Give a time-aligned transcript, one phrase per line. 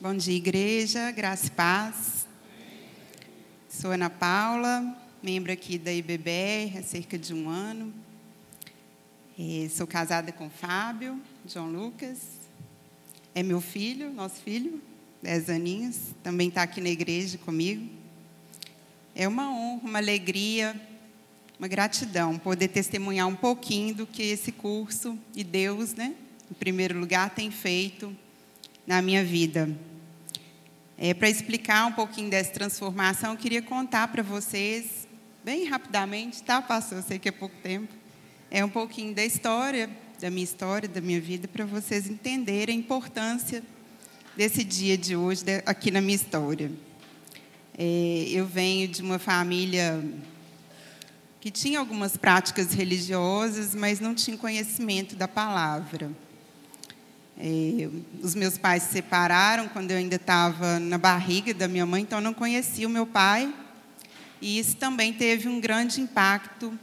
[0.00, 2.26] Bom dia, igreja, graça e paz.
[3.68, 7.94] Sou Ana Paula, membro aqui da IBBR há cerca de um ano.
[9.70, 12.18] Sou casada com Fábio, João Lucas.
[13.36, 14.82] É meu filho, nosso filho,
[15.22, 15.96] dez aninhos.
[16.24, 17.88] Também está aqui na igreja comigo.
[19.14, 20.78] É uma honra, uma alegria,
[21.56, 26.16] uma gratidão poder testemunhar um pouquinho do que esse curso e Deus, né,
[26.50, 28.14] em primeiro lugar, tem feito
[28.86, 29.68] na minha vida.
[30.96, 35.08] É, Para explicar um pouquinho dessa transformação, eu queria contar para vocês,
[35.44, 36.98] bem rapidamente, tá, pastor?
[36.98, 37.92] Eu sei que é pouco tempo.
[38.50, 42.78] É um pouquinho da história, da minha história, da minha vida, para vocês entenderem a
[42.78, 43.62] importância
[44.36, 46.70] desse dia de hoje aqui na minha história.
[47.76, 50.02] É, eu venho de uma família
[51.40, 56.10] que tinha algumas práticas religiosas, mas não tinha conhecimento da palavra.
[57.36, 57.88] É,
[58.22, 62.18] os meus pais se separaram quando eu ainda estava na barriga da minha mãe, então
[62.18, 63.52] eu não conhecia o meu pai.
[64.40, 66.78] E isso também teve um grande impacto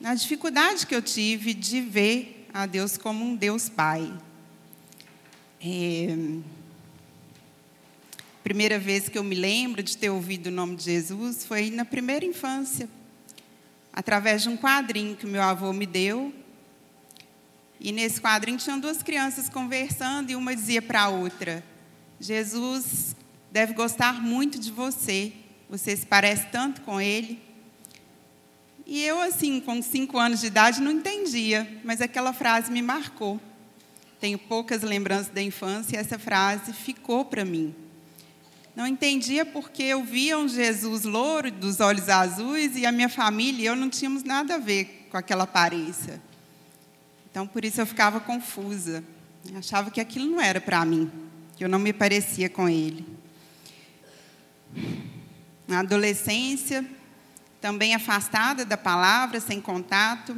[0.00, 4.12] na dificuldade que eu tive de ver a Deus como um Deus Pai.
[5.60, 6.16] É,
[8.44, 11.84] primeira vez que eu me lembro de ter ouvido o nome de Jesus foi na
[11.84, 12.88] primeira infância,
[13.92, 16.32] através de um quadrinho que meu avô me deu,
[17.88, 21.64] e nesse quadrinho tinham duas crianças conversando e uma dizia para a outra:
[22.20, 23.16] Jesus
[23.50, 25.32] deve gostar muito de você,
[25.70, 27.40] você se parece tanto com ele.
[28.84, 33.40] E eu, assim, com cinco anos de idade, não entendia, mas aquela frase me marcou.
[34.20, 37.74] Tenho poucas lembranças da infância e essa frase ficou para mim.
[38.76, 43.62] Não entendia porque eu via um Jesus louro, dos olhos azuis, e a minha família
[43.62, 46.27] e eu não tínhamos nada a ver com aquela aparência.
[47.38, 49.04] Então, por isso eu ficava confusa.
[49.48, 51.08] Eu achava que aquilo não era para mim,
[51.56, 53.06] que eu não me parecia com ele.
[55.68, 56.84] Na adolescência,
[57.60, 60.36] também afastada da palavra, sem contato.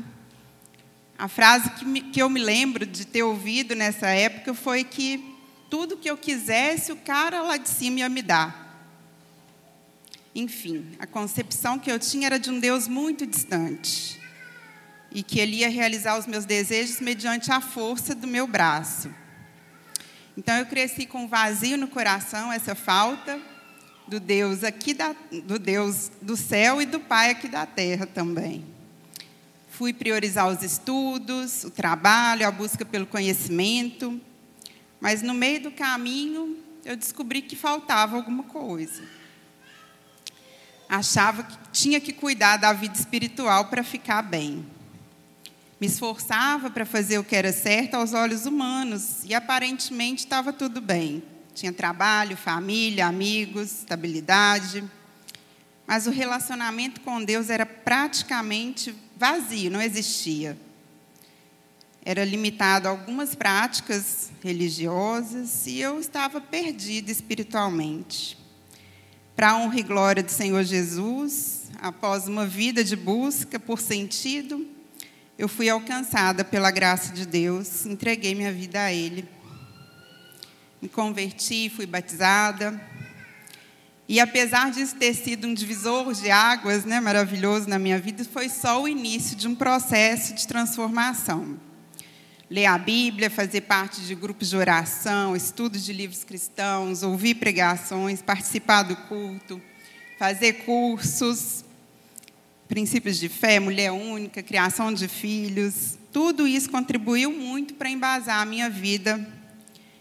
[1.16, 5.38] A frase que, me, que eu me lembro de ter ouvido nessa época foi que
[5.70, 8.78] tudo que eu quisesse, o cara lá de cima ia me dar.
[10.34, 14.19] Enfim, a concepção que eu tinha era de um Deus muito distante
[15.12, 19.12] e que ele ia realizar os meus desejos mediante a força do meu braço.
[20.36, 23.40] Então eu cresci com um vazio no coração, essa falta
[24.06, 28.64] do Deus aqui da, do Deus do céu e do Pai aqui da terra também.
[29.68, 34.20] Fui priorizar os estudos, o trabalho, a busca pelo conhecimento,
[35.00, 39.02] mas no meio do caminho eu descobri que faltava alguma coisa.
[40.88, 44.66] Achava que tinha que cuidar da vida espiritual para ficar bem.
[45.80, 50.78] Me esforçava para fazer o que era certo aos olhos humanos e aparentemente estava tudo
[50.78, 51.22] bem.
[51.54, 54.84] Tinha trabalho, família, amigos, estabilidade.
[55.86, 60.56] Mas o relacionamento com Deus era praticamente vazio, não existia.
[62.04, 68.38] Era limitado a algumas práticas religiosas e eu estava perdida espiritualmente.
[69.34, 74.66] Para a honra e glória do Senhor Jesus, após uma vida de busca por sentido,
[75.40, 79.26] eu fui alcançada pela graça de Deus, entreguei minha vida a Ele.
[80.82, 82.78] Me converti, fui batizada.
[84.06, 88.50] E apesar disso ter sido um divisor de águas né, maravilhoso na minha vida, foi
[88.50, 91.58] só o início de um processo de transformação.
[92.50, 98.20] Ler a Bíblia, fazer parte de grupos de oração, estudos de livros cristãos, ouvir pregações,
[98.20, 99.58] participar do culto,
[100.18, 101.64] fazer cursos,
[102.70, 108.44] princípios de fé, mulher única, criação de filhos, tudo isso contribuiu muito para embasar a
[108.44, 109.28] minha vida,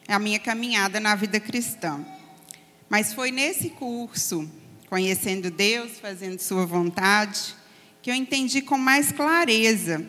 [0.07, 2.05] a minha caminhada na vida cristã.
[2.87, 4.47] Mas foi nesse curso,
[4.87, 7.55] conhecendo Deus, fazendo Sua vontade,
[8.03, 10.05] que eu entendi com mais clareza.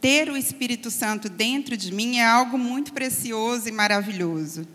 [0.00, 4.68] Ter o Espírito Santo dentro de mim é algo muito precioso e maravilhoso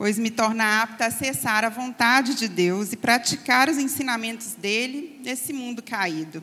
[0.00, 5.20] pois me torna apta a acessar a vontade de Deus e praticar os ensinamentos dele
[5.22, 6.42] nesse mundo caído.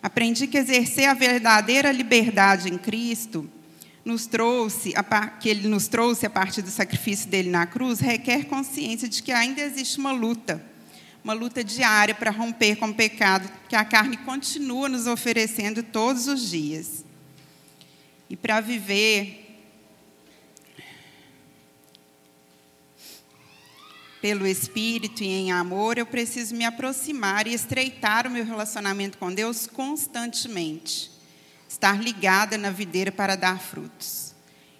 [0.00, 3.50] Aprendi que exercer a verdadeira liberdade em Cristo
[4.04, 4.94] nos trouxe,
[5.40, 9.32] que ele nos trouxe a partir do sacrifício dele na cruz, requer consciência de que
[9.32, 10.64] ainda existe uma luta,
[11.24, 16.28] uma luta diária para romper com o pecado que a carne continua nos oferecendo todos
[16.28, 17.04] os dias.
[18.30, 19.47] E para viver
[24.20, 29.32] pelo Espírito e em amor, eu preciso me aproximar e estreitar o meu relacionamento com
[29.32, 31.10] Deus constantemente.
[31.68, 34.34] Estar ligada na videira para dar frutos.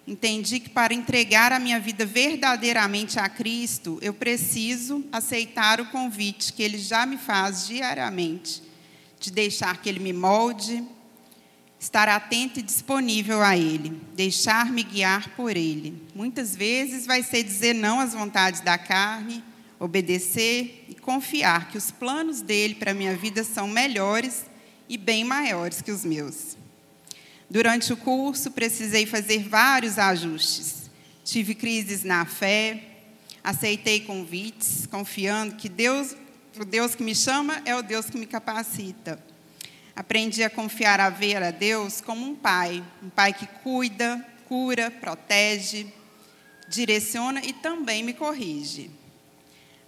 [0.07, 6.51] entendi que para entregar a minha vida verdadeiramente a Cristo, eu preciso aceitar o convite
[6.51, 8.63] que Ele já me faz diariamente,
[9.19, 10.83] de deixar que Ele me molde,
[11.79, 16.01] estar atento e disponível a Ele, deixar-me guiar por Ele.
[16.13, 19.43] Muitas vezes vai ser dizer não às vontades da carne,
[19.79, 24.45] obedecer e confiar que os planos dele para a minha vida são melhores
[24.89, 26.57] e bem maiores que os meus.
[27.49, 30.89] Durante o curso, precisei fazer vários ajustes.
[31.23, 32.83] Tive crises na fé,
[33.43, 36.15] aceitei convites, confiando que Deus,
[36.59, 39.23] o Deus que me chama é o Deus que me capacita.
[39.99, 44.89] Aprendi a confiar a ver a Deus como um pai, um pai que cuida, cura,
[44.89, 45.87] protege,
[46.69, 48.89] direciona e também me corrige.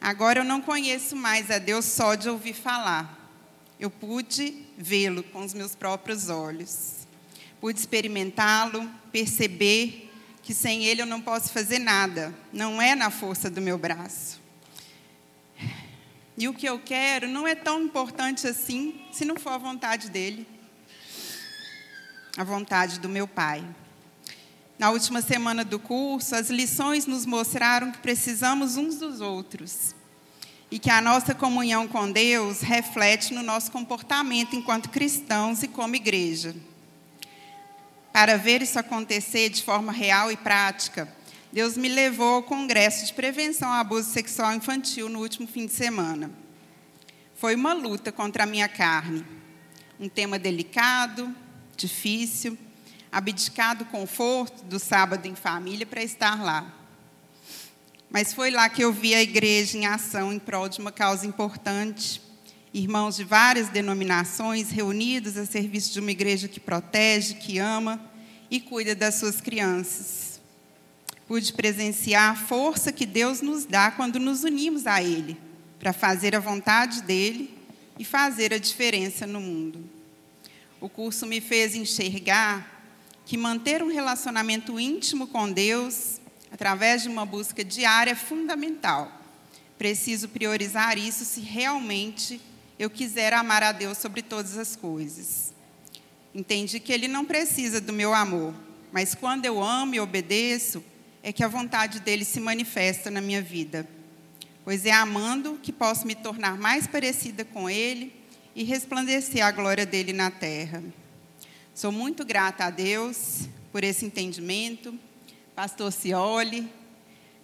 [0.01, 3.17] Agora eu não conheço mais a Deus só de ouvir falar.
[3.79, 7.01] Eu pude vê-lo com os meus próprios olhos
[7.61, 10.11] pude experimentá-lo, perceber
[10.41, 14.40] que sem ele eu não posso fazer nada, não é na força do meu braço.
[16.41, 20.09] E o que eu quero não é tão importante assim, se não for a vontade
[20.09, 20.47] dele,
[22.35, 23.63] a vontade do meu pai.
[24.79, 29.93] Na última semana do curso, as lições nos mostraram que precisamos uns dos outros
[30.71, 35.95] e que a nossa comunhão com Deus reflete no nosso comportamento enquanto cristãos e como
[35.95, 36.55] igreja.
[38.11, 41.07] Para ver isso acontecer de forma real e prática,
[41.51, 45.73] Deus me levou ao Congresso de Prevenção ao Abuso Sexual Infantil no último fim de
[45.73, 46.31] semana.
[47.35, 49.25] Foi uma luta contra a minha carne.
[49.99, 51.35] Um tema delicado,
[51.75, 52.57] difícil,
[53.11, 56.73] abdicar do conforto do sábado em família para estar lá.
[58.09, 61.27] Mas foi lá que eu vi a igreja em ação em prol de uma causa
[61.27, 62.21] importante.
[62.73, 68.01] Irmãos de várias denominações reunidos a serviço de uma igreja que protege, que ama
[68.49, 70.30] e cuida das suas crianças.
[71.31, 75.37] Pude presenciar a força que Deus nos dá quando nos unimos a Ele,
[75.79, 77.57] para fazer a vontade dEle
[77.97, 79.81] e fazer a diferença no mundo.
[80.81, 82.83] O curso me fez enxergar
[83.25, 86.19] que manter um relacionamento íntimo com Deus,
[86.51, 89.09] através de uma busca diária, é fundamental.
[89.77, 92.41] Preciso priorizar isso se realmente
[92.77, 95.53] eu quiser amar a Deus sobre todas as coisas.
[96.35, 98.53] Entendi que ele não precisa do meu amor,
[98.91, 100.83] mas quando eu amo e obedeço,
[101.23, 103.87] é que a vontade dele se manifesta na minha vida.
[104.63, 108.13] Pois é amando que posso me tornar mais parecida com ele
[108.55, 110.83] e resplandecer a glória dele na terra.
[111.73, 114.93] Sou muito grata a Deus por esse entendimento,
[115.55, 116.71] pastor Cioli,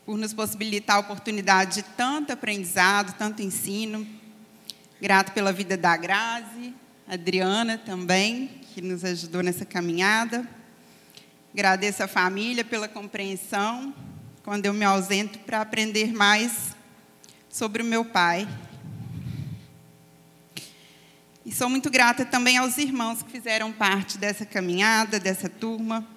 [0.05, 4.07] por nos possibilitar a oportunidade de tanto aprendizado, tanto ensino.
[5.01, 6.73] Grato pela vida da Grazi,
[7.07, 10.47] Adriana também, que nos ajudou nessa caminhada.
[11.57, 13.91] Agradeço a família pela compreensão
[14.43, 16.75] quando eu me ausento para aprender mais
[17.49, 18.47] sobre o meu pai.
[21.43, 26.07] E sou muito grata também aos irmãos que fizeram parte dessa caminhada, dessa turma,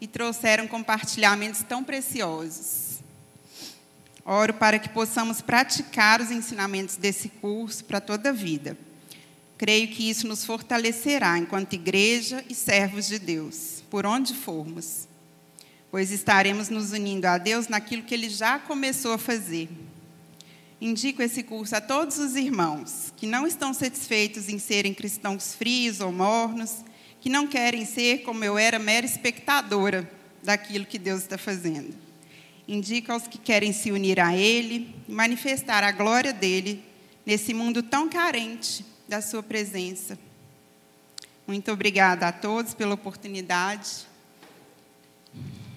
[0.00, 2.98] e trouxeram compartilhamentos tão preciosos.
[4.24, 8.76] Oro para que possamos praticar os ensinamentos desse curso para toda a vida
[9.58, 15.08] Creio que isso nos fortalecerá enquanto igreja e servos de Deus, por onde formos,
[15.90, 19.68] pois estaremos nos unindo a Deus naquilo que Ele já começou a fazer.
[20.80, 26.00] Indico esse curso a todos os irmãos que não estão satisfeitos em serem cristãos frios
[26.00, 26.84] ou mornos,
[27.20, 30.08] que não querem ser como eu era, mera espectadora
[30.40, 31.92] daquilo que Deus está fazendo.
[32.68, 36.80] Indico aos que querem se unir a Ele manifestar a glória dele
[37.26, 40.18] nesse mundo tão carente da sua presença.
[41.46, 44.07] Muito obrigada a todos pela oportunidade.